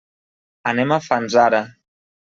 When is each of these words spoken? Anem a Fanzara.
Anem 0.73 0.95
a 0.95 0.99
Fanzara. 1.11 1.65